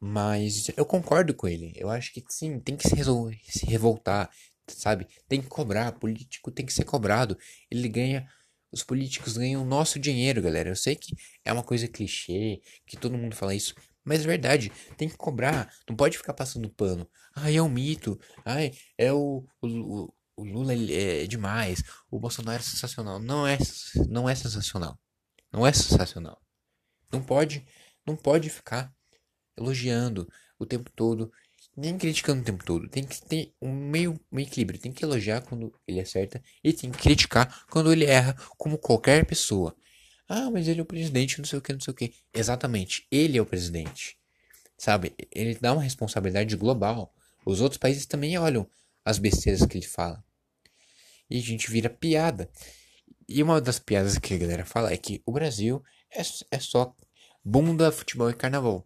Mas 0.00 0.70
eu 0.76 0.84
concordo 0.84 1.34
com 1.34 1.48
ele. 1.48 1.72
Eu 1.76 1.88
acho 1.88 2.12
que 2.12 2.22
sim, 2.28 2.60
tem 2.60 2.76
que 2.76 2.88
se, 2.88 2.94
resolver, 2.94 3.38
se 3.48 3.64
revoltar, 3.66 4.30
sabe? 4.68 5.06
Tem 5.28 5.40
que 5.40 5.48
cobrar. 5.48 5.92
Político 5.92 6.50
tem 6.50 6.66
que 6.66 6.72
ser 6.72 6.84
cobrado. 6.84 7.36
Ele 7.70 7.88
ganha. 7.88 8.28
Os 8.70 8.82
políticos 8.82 9.36
ganham 9.36 9.62
o 9.62 9.66
nosso 9.66 9.98
dinheiro, 9.98 10.42
galera. 10.42 10.68
Eu 10.68 10.76
sei 10.76 10.96
que 10.96 11.14
é 11.44 11.52
uma 11.52 11.62
coisa 11.62 11.88
clichê, 11.88 12.60
que 12.86 12.96
todo 12.96 13.16
mundo 13.16 13.34
fala 13.34 13.54
isso. 13.54 13.74
Mas 14.04 14.20
é 14.20 14.26
verdade, 14.26 14.70
tem 14.96 15.08
que 15.08 15.16
cobrar. 15.16 15.72
Não 15.88 15.96
pode 15.96 16.16
ficar 16.18 16.34
passando 16.34 16.70
pano. 16.70 17.08
Ai, 17.34 17.56
é 17.56 17.62
um 17.62 17.68
mito. 17.68 18.18
Ai, 18.44 18.72
é 18.98 19.12
o, 19.12 19.44
o, 19.62 20.12
o 20.36 20.44
Lula 20.44 20.74
é 20.74 21.26
demais. 21.26 21.82
O 22.10 22.20
Bolsonaro 22.20 22.60
é 22.60 22.62
sensacional. 22.62 23.18
Não 23.18 23.46
é, 23.46 23.58
não 24.08 24.28
é 24.28 24.34
sensacional. 24.34 24.98
Não 25.52 25.66
é 25.66 25.72
sensacional. 25.72 26.40
Não 27.10 27.22
pode, 27.22 27.66
não 28.06 28.14
pode 28.14 28.50
ficar 28.50 28.94
elogiando 29.56 30.28
o 30.58 30.66
tempo 30.66 30.90
todo, 30.90 31.32
nem 31.76 31.98
criticando 31.98 32.40
o 32.40 32.44
tempo 32.44 32.64
todo. 32.64 32.88
Tem 32.88 33.04
que 33.04 33.20
ter 33.22 33.52
um 33.60 33.72
meio, 33.72 34.18
meio 34.30 34.46
equilíbrio. 34.46 34.80
Tem 34.80 34.92
que 34.92 35.04
elogiar 35.04 35.42
quando 35.42 35.72
ele 35.86 36.00
acerta 36.00 36.42
e 36.62 36.72
tem 36.72 36.90
que 36.90 36.98
criticar 36.98 37.66
quando 37.70 37.92
ele 37.92 38.04
erra, 38.04 38.34
como 38.56 38.78
qualquer 38.78 39.24
pessoa. 39.26 39.76
Ah, 40.28 40.50
mas 40.50 40.66
ele 40.66 40.80
é 40.80 40.82
o 40.82 40.86
presidente, 40.86 41.38
não 41.38 41.44
sei 41.44 41.58
o 41.58 41.62
que, 41.62 41.72
não 41.72 41.80
sei 41.80 41.92
o 41.92 41.94
que. 41.94 42.14
Exatamente, 42.34 43.06
ele 43.10 43.38
é 43.38 43.40
o 43.40 43.46
presidente. 43.46 44.18
Sabe? 44.76 45.14
Ele 45.30 45.56
dá 45.60 45.72
uma 45.72 45.82
responsabilidade 45.82 46.56
global. 46.56 47.14
Os 47.44 47.60
outros 47.60 47.78
países 47.78 48.06
também 48.06 48.36
olham 48.36 48.68
as 49.04 49.18
besteiras 49.18 49.64
que 49.64 49.78
ele 49.78 49.86
fala. 49.86 50.22
E 51.30 51.38
a 51.38 51.42
gente 51.42 51.70
vira 51.70 51.88
piada. 51.88 52.50
E 53.28 53.42
uma 53.42 53.60
das 53.60 53.78
piadas 53.78 54.18
que 54.18 54.34
a 54.34 54.38
galera 54.38 54.64
fala 54.64 54.92
é 54.92 54.96
que 54.96 55.22
o 55.24 55.32
Brasil 55.32 55.82
é, 56.12 56.22
é 56.50 56.58
só 56.58 56.94
bunda, 57.44 57.92
futebol 57.92 58.28
e 58.28 58.34
carnaval. 58.34 58.84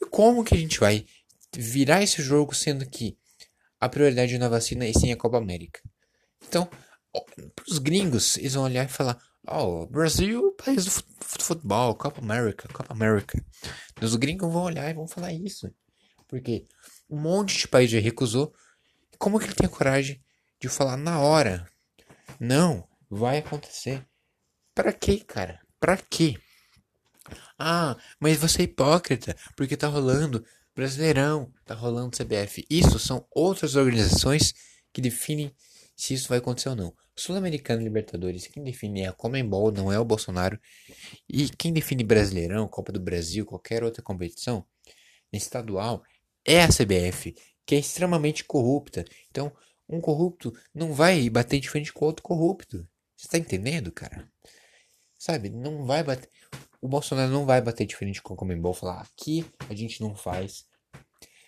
E 0.00 0.06
como 0.06 0.44
que 0.44 0.54
a 0.54 0.58
gente 0.58 0.78
vai 0.78 1.04
virar 1.54 2.02
esse 2.02 2.22
jogo 2.22 2.54
sendo 2.54 2.88
que 2.88 3.16
a 3.78 3.88
prioridade 3.88 4.36
na 4.38 4.48
vacina 4.48 4.86
é 4.86 4.92
sim 4.92 5.12
a 5.12 5.16
Copa 5.16 5.38
América? 5.38 5.80
Então, 6.46 6.68
os 7.68 7.78
gringos, 7.78 8.36
eles 8.36 8.54
vão 8.54 8.64
olhar 8.64 8.84
e 8.84 8.92
falar: 8.92 9.18
Oh, 9.46 9.86
Brasil, 9.86 10.52
país 10.52 10.84
do 10.84 10.90
futebol, 10.90 11.94
Copa 11.94 12.20
América, 12.20 12.68
Copa 12.72 12.92
América. 12.92 13.42
Os 14.00 14.14
gringos 14.16 14.52
vão 14.52 14.62
olhar 14.62 14.90
e 14.90 14.94
vão 14.94 15.08
falar 15.08 15.32
isso. 15.32 15.72
Porque 16.28 16.66
um 17.08 17.18
monte 17.18 17.58
de 17.58 17.68
país 17.68 17.90
já 17.90 17.98
recusou. 17.98 18.52
Como 19.18 19.38
que 19.38 19.46
ele 19.46 19.54
tem 19.54 19.66
a 19.66 19.70
coragem 19.70 20.22
de 20.60 20.68
falar 20.68 20.96
na 20.96 21.20
hora? 21.20 21.68
Não, 22.38 22.88
vai 23.10 23.38
acontecer. 23.38 24.06
Para 24.74 24.92
quê, 24.92 25.18
cara? 25.18 25.60
Para 25.78 25.96
quê? 25.96 26.38
Ah, 27.62 27.94
mas 28.18 28.38
você 28.38 28.62
é 28.62 28.64
hipócrita, 28.64 29.36
porque 29.54 29.76
tá 29.76 29.86
rolando 29.86 30.42
Brasileirão, 30.74 31.52
tá 31.66 31.74
rolando 31.74 32.16
CBF. 32.16 32.64
Isso 32.70 32.98
são 32.98 33.26
outras 33.30 33.76
organizações 33.76 34.54
que 34.90 35.02
definem 35.02 35.54
se 35.94 36.14
isso 36.14 36.26
vai 36.26 36.38
acontecer 36.38 36.70
ou 36.70 36.74
não. 36.74 36.94
Sul-Americano 37.14 37.82
Libertadores, 37.82 38.46
quem 38.46 38.64
define 38.64 39.02
é 39.02 39.08
a 39.08 39.12
Comembol, 39.12 39.70
não 39.70 39.92
é 39.92 39.98
o 39.98 40.04
Bolsonaro. 40.06 40.58
E 41.28 41.50
quem 41.50 41.70
define 41.70 42.02
Brasileirão, 42.02 42.66
Copa 42.66 42.92
do 42.92 42.98
Brasil, 42.98 43.44
qualquer 43.44 43.84
outra 43.84 44.02
competição 44.02 44.64
estadual 45.30 46.02
é 46.46 46.62
a 46.62 46.68
CBF, 46.68 47.34
que 47.66 47.74
é 47.74 47.78
extremamente 47.78 48.42
corrupta. 48.42 49.04
Então, 49.30 49.52
um 49.86 50.00
corrupto 50.00 50.50
não 50.74 50.94
vai 50.94 51.28
bater 51.28 51.60
de 51.60 51.68
frente 51.68 51.92
com 51.92 52.06
outro 52.06 52.22
corrupto. 52.22 52.88
Você 53.14 53.28
tá 53.28 53.36
entendendo, 53.36 53.92
cara? 53.92 54.26
Sabe, 55.20 55.50
não 55.50 55.84
vai 55.84 56.02
bater. 56.02 56.30
O 56.80 56.88
Bolsonaro 56.88 57.30
não 57.30 57.44
vai 57.44 57.60
bater 57.60 57.86
de 57.86 57.94
frente 57.94 58.22
com 58.22 58.32
a 58.32 58.36
Comembol 58.38 58.72
falar 58.72 59.02
aqui 59.02 59.44
a 59.68 59.74
gente 59.74 60.00
não 60.00 60.14
faz. 60.14 60.64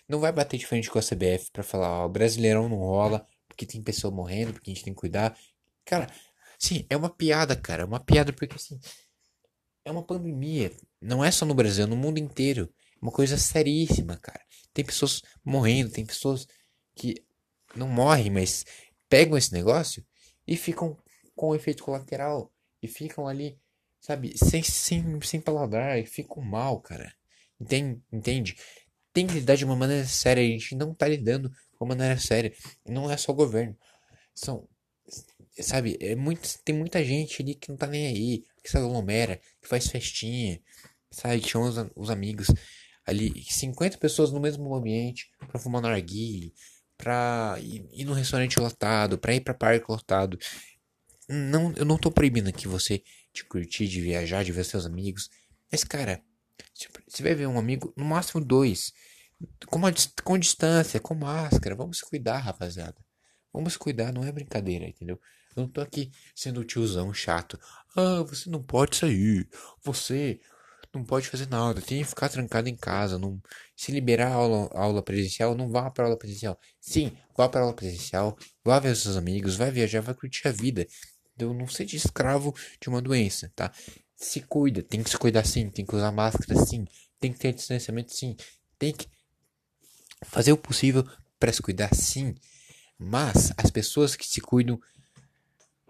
Não 0.07 0.19
vai 0.19 0.31
bater 0.31 0.59
de 0.59 0.67
frente 0.67 0.91
com 0.91 0.99
a 0.99 1.01
CBF 1.01 1.49
para 1.51 1.63
falar, 1.63 2.03
ó, 2.03 2.05
o 2.05 2.09
Brasileirão 2.09 2.69
não 2.69 2.77
rola, 2.77 3.27
porque 3.47 3.65
tem 3.65 3.81
pessoa 3.81 4.13
morrendo, 4.13 4.53
porque 4.53 4.69
a 4.69 4.73
gente 4.75 4.83
tem 4.83 4.93
que 4.93 4.99
cuidar. 4.99 5.35
Cara, 5.83 6.07
sim, 6.59 6.85
é 6.87 6.95
uma 6.95 7.09
piada, 7.09 7.55
cara. 7.55 7.81
É 7.81 7.85
uma 7.85 7.99
piada 7.99 8.31
porque, 8.31 8.55
assim, 8.55 8.79
é 9.83 9.91
uma 9.91 10.03
pandemia. 10.03 10.71
Não 11.01 11.25
é 11.25 11.31
só 11.31 11.43
no 11.43 11.55
Brasil, 11.55 11.85
é 11.85 11.87
no 11.87 11.95
mundo 11.95 12.19
inteiro. 12.19 12.71
É 12.95 12.97
uma 13.01 13.11
coisa 13.11 13.37
seríssima, 13.39 14.17
cara. 14.17 14.45
Tem 14.71 14.85
pessoas 14.85 15.23
morrendo, 15.43 15.89
tem 15.89 16.05
pessoas 16.05 16.47
que 16.93 17.25
não 17.75 17.87
morrem, 17.87 18.29
mas 18.29 18.65
pegam 19.09 19.35
esse 19.35 19.51
negócio 19.51 20.05
e 20.45 20.55
ficam 20.55 20.95
com 21.35 21.55
efeito 21.55 21.83
colateral. 21.83 22.53
E 22.83 22.87
ficam 22.87 23.27
ali, 23.27 23.57
sabe, 24.03 24.37
sem, 24.37 24.61
sem, 24.61 25.21
sem 25.21 25.39
paladar, 25.39 25.97
e 25.97 26.05
ficam 26.05 26.43
mal, 26.43 26.81
cara. 26.81 27.13
Entende? 27.59 28.01
Entende? 28.11 28.57
Tem 29.13 29.25
que 29.25 29.35
lidar 29.35 29.55
de 29.55 29.63
uma 29.63 29.77
maneira 29.77 30.05
séria. 30.05 30.43
A 30.43 30.45
gente 30.45 30.75
não 30.75 30.93
tá 30.93 31.07
lidando 31.07 31.49
de 31.49 31.55
uma 31.79 31.87
maneira 31.87 32.19
séria. 32.19 32.53
Não 32.85 33.09
é 33.09 33.15
só 33.15 33.31
o 33.31 33.35
governo. 33.35 33.77
São 34.35 34.67
sabe, 35.61 35.97
é 36.01 36.15
muito, 36.15 36.41
tem 36.63 36.75
muita 36.75 37.03
gente 37.03 37.41
ali 37.41 37.55
que 37.55 37.69
não 37.69 37.77
tá 37.77 37.87
nem 37.87 38.07
aí, 38.07 38.43
que 38.63 38.69
se 38.69 38.77
aglomera, 38.77 39.39
que 39.61 39.67
faz 39.67 39.87
festinha, 39.87 40.59
sabe, 41.11 41.39
tinha 41.41 41.61
os, 41.61 41.75
os 41.95 42.09
amigos 42.09 42.47
ali, 43.05 43.43
50 43.43 43.97
pessoas 43.99 44.31
no 44.31 44.39
mesmo 44.39 44.73
ambiente 44.73 45.29
pra 45.47 45.59
fumar 45.59 45.81
narguile, 45.81 46.53
pra 46.97 47.57
ir, 47.61 48.05
no 48.05 48.13
restaurante 48.13 48.59
lotado, 48.59 49.17
pra 49.17 49.35
ir 49.35 49.41
pra 49.41 49.53
parque 49.53 49.85
lotado. 49.89 50.39
Não, 51.29 51.71
eu 51.75 51.85
não 51.85 51.97
tô 51.97 52.11
proibindo 52.11 52.49
aqui 52.49 52.67
você 52.67 53.03
de 53.33 53.43
curtir, 53.43 53.87
de 53.87 54.01
viajar, 54.01 54.43
de 54.43 54.51
ver 54.51 54.63
seus 54.63 54.85
amigos, 54.85 55.29
mas 55.71 55.83
cara, 55.83 56.23
você 57.07 57.23
vai 57.23 57.33
ver 57.33 57.47
um 57.47 57.57
amigo, 57.57 57.93
no 57.97 58.05
máximo 58.05 58.43
dois, 58.43 58.93
com, 59.67 59.77
uma, 59.77 59.91
com 60.23 60.37
distância, 60.37 60.99
com 60.99 61.15
máscara, 61.15 61.75
vamos 61.75 62.01
cuidar, 62.01 62.37
rapaziada. 62.37 63.03
Vamos 63.51 63.77
cuidar, 63.77 64.11
não 64.11 64.23
é 64.23 64.31
brincadeira, 64.31 64.85
entendeu? 64.85 65.19
Eu 65.55 65.63
não 65.63 65.69
tô 65.69 65.81
aqui 65.81 66.11
sendo 66.35 66.63
tiozão 66.63 67.13
chato. 67.13 67.59
Ah, 67.95 68.23
você 68.23 68.49
não 68.49 68.63
pode 68.63 68.95
sair. 68.95 69.47
Você 69.83 70.39
não 70.93 71.03
pode 71.03 71.27
fazer 71.27 71.47
nada. 71.47 71.79
Tem 71.79 71.99
que 71.99 72.09
ficar 72.09 72.29
trancado 72.29 72.67
em 72.67 72.75
casa. 72.75 73.19
Não... 73.19 73.39
Se 73.75 73.91
liberar 73.91 74.31
a 74.31 74.33
aula, 74.33 74.69
aula 74.73 75.03
presencial, 75.03 75.55
não 75.55 75.69
vá 75.69 75.91
para 75.91 76.05
aula 76.05 76.17
presencial. 76.17 76.59
Sim, 76.79 77.15
vá 77.37 77.47
para 77.47 77.61
aula 77.61 77.73
presencial. 77.75 78.35
Vá 78.63 78.79
ver 78.79 78.95
seus 78.95 79.15
amigos. 79.15 79.55
Vai 79.55 79.69
viajar, 79.69 80.01
vai 80.01 80.15
curtir 80.15 80.47
a 80.47 80.51
vida. 80.51 80.87
Eu 81.37 81.53
não 81.53 81.67
seja 81.67 81.95
escravo 81.95 82.55
de 82.79 82.89
uma 82.89 83.01
doença, 83.01 83.51
tá? 83.55 83.71
Se 84.15 84.41
cuida. 84.41 84.81
Tem 84.81 85.01
que 85.03 85.09
se 85.09 85.17
cuidar 85.17 85.45
sim. 85.45 85.69
Tem 85.69 85.85
que 85.85 85.95
usar 85.95 86.11
máscara 86.11 86.63
sim. 86.65 86.85
Tem 87.19 87.33
que 87.33 87.39
ter 87.39 87.53
distanciamento 87.53 88.13
sim. 88.13 88.35
Tem 88.77 88.93
que 88.93 89.07
fazer 90.25 90.51
o 90.51 90.57
possível 90.57 91.03
para 91.39 91.51
se 91.51 91.61
cuidar 91.61 91.93
sim. 91.93 92.35
Mas 92.97 93.51
as 93.57 93.71
pessoas 93.71 94.15
que 94.15 94.25
se 94.25 94.39
cuidam 94.39 94.79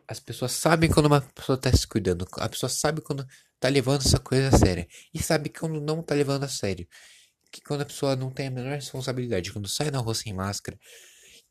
as 0.08 0.20
pessoas 0.20 0.52
sabem 0.52 0.90
quando 0.90 1.08
uma 1.08 1.22
pessoa 1.22 1.56
está 1.56 1.72
se 1.76 1.88
cuidando. 1.88 2.28
A 2.38 2.50
pessoa 2.50 2.70
sabe 2.70 3.02
quando 3.02 3.26
está 3.56 3.70
levando 3.70 4.02
essa 4.02 4.20
coisa 4.20 4.50
a 4.56 4.58
sério. 4.60 4.86
E 5.14 5.22
sabe 5.22 5.50
quando 5.50 5.80
não 5.80 6.02
está 6.02 6.14
levando 6.14 6.44
a 6.44 6.48
sério. 6.48 6.88
Que 7.52 7.62
quando 7.62 7.82
a 7.82 7.86
pessoa 7.86 8.16
não 8.16 8.30
tem 8.30 8.48
a 8.48 8.52
menor 8.52 8.76
responsabilidade. 8.76 9.52
Quando 9.52 9.68
sai 9.68 9.90
na 9.92 10.00
rua 10.00 10.14
sem 10.14 10.34
máscara. 10.34 10.78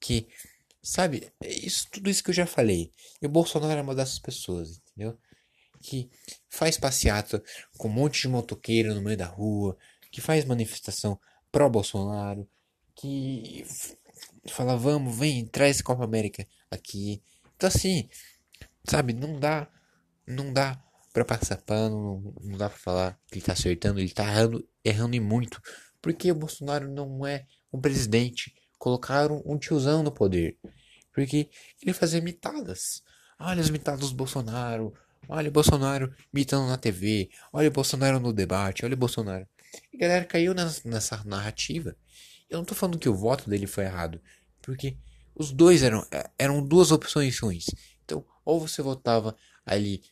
Que, 0.00 0.28
sabe, 0.82 1.32
é 1.42 1.50
isso, 1.52 1.88
tudo 1.90 2.10
isso 2.10 2.22
que 2.22 2.30
eu 2.30 2.34
já 2.34 2.46
falei. 2.46 2.92
E 3.20 3.26
o 3.26 3.30
Bolsonaro 3.30 3.78
é 3.78 3.82
uma 3.82 3.94
dessas 3.94 4.18
pessoas, 4.18 4.80
entendeu? 4.90 5.18
Que 5.80 6.10
faz 6.48 6.76
passeata 6.78 7.42
com 7.78 7.88
um 7.88 7.92
monte 7.92 8.22
de 8.22 8.28
motoqueiro 8.28 8.94
no 8.94 9.02
meio 9.02 9.16
da 9.16 9.26
rua. 9.26 9.76
Que 10.10 10.20
faz 10.20 10.44
manifestação 10.44 11.18
pró-Bolsonaro. 11.50 12.48
Que 12.94 13.64
fala, 14.48 14.76
vamos, 14.76 15.16
vem, 15.16 15.46
traz 15.46 15.80
Copa 15.80 16.04
América. 16.04 16.46
aqui. 16.70 17.22
Então 17.56 17.68
assim, 17.68 18.08
sabe, 18.88 19.12
não 19.12 19.38
dá, 19.38 19.68
não 20.26 20.52
dá 20.52 20.82
pra 21.12 21.24
passar 21.24 21.58
pano, 21.58 22.20
não, 22.22 22.50
não 22.50 22.58
dá 22.58 22.68
pra 22.68 22.78
falar 22.78 23.20
que 23.28 23.34
ele 23.38 23.44
tá 23.44 23.52
acertando, 23.52 24.00
ele 24.00 24.10
tá 24.10 24.24
errando, 24.24 24.68
errando 24.84 25.14
e 25.14 25.20
muito. 25.20 25.60
Porque 26.00 26.30
o 26.32 26.34
Bolsonaro 26.34 26.90
não 26.90 27.26
é 27.26 27.46
um 27.72 27.80
presidente. 27.80 28.54
Colocaram 28.82 29.40
um 29.46 29.56
tiozão 29.56 30.02
no 30.02 30.10
poder. 30.10 30.58
Porque 31.14 31.48
ele 31.80 31.92
fazia 31.92 32.20
mitadas. 32.20 33.00
Olha 33.38 33.60
as 33.60 33.70
mitadas 33.70 34.10
do 34.10 34.16
Bolsonaro. 34.16 34.92
Olha 35.28 35.48
o 35.48 35.52
Bolsonaro 35.52 36.12
imitando 36.34 36.66
na 36.66 36.76
TV. 36.76 37.30
Olha 37.52 37.68
o 37.68 37.70
Bolsonaro 37.70 38.18
no 38.18 38.32
debate. 38.32 38.84
Olha 38.84 38.94
o 38.94 38.96
Bolsonaro. 38.96 39.46
E 39.92 39.98
a 39.98 40.00
galera 40.00 40.24
caiu 40.24 40.52
nessa 40.84 41.22
narrativa. 41.22 41.94
Eu 42.50 42.58
não 42.58 42.64
tô 42.64 42.74
falando 42.74 42.98
que 42.98 43.08
o 43.08 43.14
voto 43.14 43.48
dele 43.48 43.68
foi 43.68 43.84
errado. 43.84 44.20
Porque 44.60 44.96
os 45.32 45.52
dois 45.52 45.84
eram, 45.84 46.04
eram 46.36 46.60
duas 46.60 46.90
opções 46.90 47.38
ruins. 47.38 47.66
Então, 48.04 48.26
ou 48.44 48.58
você 48.58 48.82
votava 48.82 49.36
ali 49.64 50.02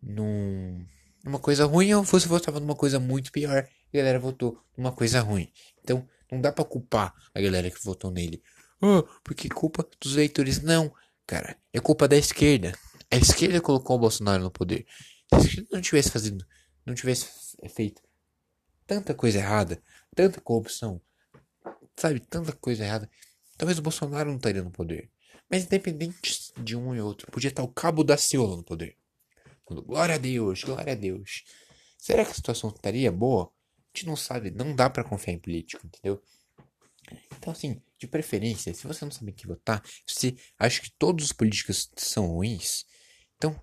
num, 0.00 0.86
numa 1.24 1.40
coisa 1.40 1.64
ruim, 1.64 1.94
ou 1.94 2.04
você 2.04 2.28
votava 2.28 2.60
numa 2.60 2.76
coisa 2.76 3.00
muito 3.00 3.32
pior. 3.32 3.66
E 3.92 3.98
a 3.98 4.02
galera 4.02 4.20
votou 4.20 4.62
numa 4.76 4.92
coisa 4.92 5.20
ruim. 5.20 5.50
Então, 5.82 6.06
não 6.30 6.40
dá 6.40 6.52
pra 6.52 6.64
culpar 6.64 7.14
a 7.34 7.40
galera 7.40 7.70
que 7.70 7.84
votou 7.84 8.10
nele. 8.10 8.42
Oh, 8.82 9.02
porque 9.22 9.48
culpa 9.48 9.86
dos 10.00 10.14
eleitores. 10.14 10.62
Não, 10.62 10.92
cara. 11.26 11.56
É 11.72 11.80
culpa 11.80 12.08
da 12.08 12.16
esquerda. 12.16 12.72
A 13.10 13.16
esquerda 13.16 13.60
colocou 13.60 13.96
o 13.96 14.00
Bolsonaro 14.00 14.42
no 14.42 14.50
poder. 14.50 14.86
Se 15.30 15.36
a 15.36 15.38
esquerda 15.38 15.68
não 15.72 15.80
tivesse 15.80 16.10
fazendo, 16.10 16.44
não 16.86 16.94
tivesse 16.94 17.28
feito 17.74 18.02
tanta 18.90 19.14
coisa 19.14 19.38
errada, 19.38 19.80
tanta 20.16 20.40
corrupção, 20.40 21.00
sabe, 21.96 22.18
tanta 22.18 22.52
coisa 22.52 22.84
errada, 22.84 23.08
talvez 23.56 23.78
o 23.78 23.82
Bolsonaro 23.82 24.30
não 24.30 24.36
estaria 24.36 24.64
no 24.64 24.70
poder. 24.72 25.08
Mas 25.48 25.62
independente 25.64 26.52
de 26.58 26.74
um 26.74 26.92
e 26.92 27.00
outro, 27.00 27.30
podia 27.30 27.50
estar 27.50 27.62
o 27.62 27.68
cabo 27.68 28.02
da 28.02 28.16
Ciolo 28.16 28.56
no 28.56 28.64
poder. 28.64 28.96
Glória 29.64 30.16
a 30.16 30.18
Deus, 30.18 30.64
glória 30.64 30.92
a 30.92 30.96
Deus. 30.96 31.44
Será 31.96 32.24
que 32.24 32.32
a 32.32 32.34
situação 32.34 32.70
estaria 32.70 33.12
boa? 33.12 33.52
Gente 33.94 34.06
não 34.06 34.16
sabe, 34.16 34.50
não 34.50 34.74
dá 34.74 34.88
para 34.88 35.04
confiar 35.04 35.34
em 35.34 35.38
político, 35.38 35.86
entendeu? 35.86 36.22
Então, 37.36 37.52
assim, 37.52 37.82
de 37.98 38.06
preferência, 38.06 38.72
se 38.72 38.86
você 38.86 39.04
não 39.04 39.12
sabe 39.12 39.32
quem 39.32 39.46
votar, 39.46 39.82
se 40.06 40.36
acha 40.58 40.80
que 40.80 40.92
todos 40.98 41.24
os 41.24 41.32
políticos 41.32 41.90
são 41.96 42.28
ruins, 42.28 42.84
então, 43.36 43.58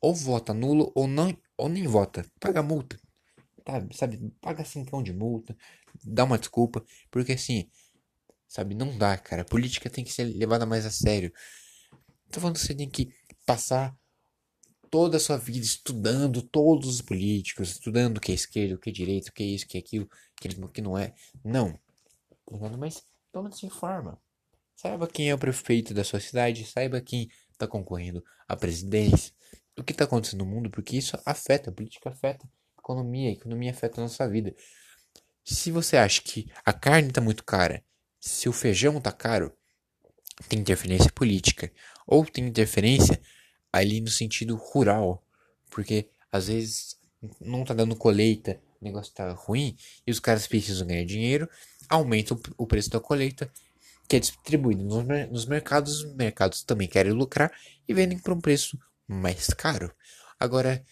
ou 0.00 0.14
vota 0.14 0.54
nulo 0.54 0.92
ou 0.94 1.06
não, 1.06 1.36
ou 1.56 1.68
nem 1.68 1.86
vota. 1.86 2.24
Paga 2.38 2.62
multa. 2.62 2.98
Sabe, 3.66 3.96
sabe? 3.96 4.32
Paga 4.40 4.64
cincão 4.64 5.02
de 5.02 5.12
multa. 5.12 5.56
Dá 6.04 6.22
uma 6.22 6.38
desculpa. 6.38 6.84
Porque 7.10 7.32
assim, 7.32 7.68
sabe, 8.46 8.74
não 8.76 8.96
dá, 8.96 9.18
cara. 9.18 9.42
A 9.42 9.44
política 9.44 9.90
tem 9.90 10.04
que 10.04 10.12
ser 10.12 10.24
levada 10.24 10.64
mais 10.64 10.86
a 10.86 10.90
sério. 10.90 11.32
Tô 12.30 12.40
falando 12.40 12.56
que 12.56 12.62
você 12.62 12.74
tem 12.74 12.88
que 12.88 13.12
passar 13.44 13.96
toda 14.90 15.16
a 15.16 15.20
sua 15.20 15.36
vida 15.36 15.64
estudando 15.64 16.42
todos 16.42 16.88
os 16.88 17.02
políticos, 17.02 17.70
estudando 17.70 18.18
o 18.18 18.20
que 18.20 18.32
é 18.32 18.34
esquerda, 18.34 18.74
o 18.74 18.78
que 18.78 18.90
é 18.90 18.92
direita, 18.92 19.30
o 19.30 19.32
que 19.32 19.42
é 19.42 19.46
isso, 19.46 19.64
o 19.64 19.68
que 19.68 19.76
é 19.76 19.80
aquilo, 19.80 20.08
o 20.64 20.68
que 20.68 20.82
não 20.82 20.96
é. 20.96 21.14
Não. 21.44 21.78
Mas 22.78 23.04
pelo 23.32 23.44
menos 23.44 23.58
se 23.58 23.66
informa. 23.66 24.20
Saiba 24.74 25.06
quem 25.06 25.30
é 25.30 25.34
o 25.34 25.38
prefeito 25.38 25.92
da 25.92 26.04
sua 26.04 26.20
cidade, 26.20 26.64
saiba 26.66 27.00
quem 27.00 27.28
está 27.50 27.66
concorrendo 27.66 28.24
à 28.46 28.54
presidência, 28.56 29.32
o 29.78 29.82
que 29.82 29.92
está 29.92 30.04
acontecendo 30.04 30.44
no 30.44 30.50
mundo, 30.50 30.70
porque 30.70 30.96
isso 30.96 31.18
afeta, 31.24 31.70
a 31.70 31.72
política 31.72 32.10
afeta 32.10 32.46
a 32.46 32.80
economia, 32.80 33.30
a 33.30 33.32
economia 33.32 33.70
afeta 33.70 34.00
a 34.00 34.04
nossa 34.04 34.28
vida. 34.28 34.54
Se 35.44 35.70
você 35.70 35.96
acha 35.96 36.20
que 36.22 36.50
a 36.64 36.72
carne 36.72 37.08
está 37.08 37.20
muito 37.20 37.44
cara, 37.44 37.84
se 38.20 38.48
o 38.48 38.52
feijão 38.52 38.98
está 38.98 39.12
caro, 39.12 39.52
tem 40.48 40.58
interferência 40.58 41.10
política, 41.12 41.72
ou 42.06 42.24
tem 42.24 42.46
interferência 42.46 43.20
ali 43.76 44.00
no 44.00 44.08
sentido 44.08 44.56
rural, 44.56 45.22
porque 45.70 46.08
às 46.30 46.48
vezes 46.48 46.96
não 47.40 47.62
está 47.62 47.74
dando 47.74 47.96
colheita, 47.96 48.60
o 48.80 48.84
negócio 48.84 49.10
está 49.10 49.32
ruim 49.32 49.76
e 50.06 50.10
os 50.10 50.20
caras 50.20 50.46
precisam 50.46 50.86
ganhar 50.86 51.04
dinheiro, 51.04 51.48
aumentam 51.88 52.38
o 52.56 52.66
preço 52.66 52.90
da 52.90 53.00
colheita 53.00 53.50
que 54.08 54.16
é 54.16 54.20
distribuído 54.20 54.84
nos, 54.84 55.04
nos 55.30 55.46
mercados, 55.46 56.04
os 56.04 56.14
mercados 56.14 56.62
também 56.62 56.88
querem 56.88 57.12
lucrar 57.12 57.52
e 57.88 57.94
vendem 57.94 58.18
por 58.18 58.32
um 58.32 58.40
preço 58.40 58.78
mais 59.06 59.48
caro. 59.48 59.92
Agora, 60.38 60.84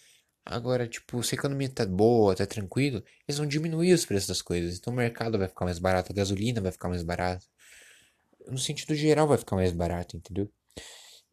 agora 0.45 0.87
tipo, 0.87 1.23
se 1.23 1.35
a 1.35 1.37
economia 1.37 1.69
tá 1.69 1.85
boa, 1.85 2.35
tá 2.35 2.45
tranquilo, 2.45 3.03
eles 3.27 3.37
vão 3.37 3.47
diminuir 3.47 3.93
os 3.93 4.05
preços 4.05 4.27
das 4.27 4.41
coisas. 4.41 4.77
Então 4.77 4.91
o 4.91 4.95
mercado 4.95 5.37
vai 5.37 5.47
ficar 5.47 5.65
mais 5.65 5.79
barato, 5.79 6.11
a 6.11 6.15
gasolina 6.15 6.61
vai 6.61 6.71
ficar 6.71 6.89
mais 6.89 7.03
barata. 7.03 7.45
No 8.47 8.57
sentido 8.57 8.93
geral 8.93 9.27
vai 9.27 9.37
ficar 9.37 9.55
mais 9.55 9.71
barato, 9.71 10.17
entendeu? 10.17 10.49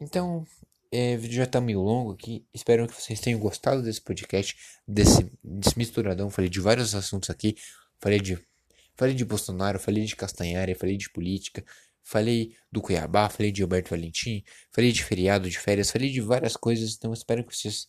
Então, 0.01 0.47
é, 0.93 1.17
o 1.17 1.19
vídeo 1.19 1.37
já 1.37 1.47
tá 1.47 1.61
meio 1.61 1.81
longo 1.81 2.13
aqui. 2.13 2.47
Espero 2.53 2.87
que 2.87 2.95
vocês 2.95 3.21
tenham 3.21 3.41
gostado 3.41 3.83
desse 3.83 4.01
podcast, 4.01 4.57
desse, 4.87 5.31
desse 5.43 5.79
misturadão. 5.79 6.31
Falei 6.31 6.51
de 6.51 6.61
vários 6.61 6.95
assuntos 6.95 7.31
aqui. 7.31 7.57
Falei 7.99 8.21
de 8.21 8.39
Falei 8.95 9.15
de 9.15 9.25
Bolsonaro, 9.25 9.79
falei 9.81 10.05
de 10.05 10.15
Castanhari, 10.15 10.75
falei 10.75 10.97
de 10.97 11.11
política, 11.11 11.65
falei 12.03 12.55
do 12.71 12.81
Cuiabá, 12.81 13.29
falei 13.29 13.51
de 13.51 13.63
Alberto 13.63 13.91
Valentim, 13.91 14.45
falei 14.71 14.93
de 14.93 15.03
feriado, 15.03 15.49
de 15.49 15.59
férias, 15.59 15.91
falei 15.91 16.11
de 16.11 16.21
várias 16.21 16.57
coisas. 16.57 16.95
Então 16.97 17.13
espero 17.13 17.45
que 17.45 17.57
vocês 17.57 17.87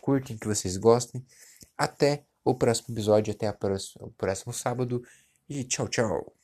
curtem, 0.00 0.36
que 0.38 0.46
vocês 0.46 0.76
gostem. 0.76 1.24
Até 1.76 2.24
o 2.44 2.54
próximo 2.54 2.94
episódio, 2.94 3.32
até 3.32 3.52
próxima, 3.52 4.06
o 4.06 4.10
próximo 4.12 4.52
sábado. 4.52 5.02
E 5.48 5.64
tchau, 5.64 5.88
tchau. 5.88 6.43